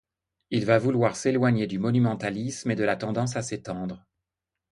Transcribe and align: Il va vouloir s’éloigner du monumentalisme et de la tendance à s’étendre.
Il 0.49 0.65
va 0.65 0.79
vouloir 0.79 1.15
s’éloigner 1.15 1.67
du 1.67 1.77
monumentalisme 1.77 2.71
et 2.71 2.75
de 2.75 2.83
la 2.83 2.95
tendance 2.95 3.35
à 3.35 3.43
s’étendre. 3.43 4.03